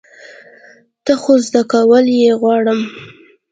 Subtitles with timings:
[1.05, 2.79] نه، خو زده کول یی غواړم